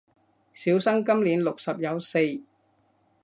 [0.55, 2.17] 小生今年六十有四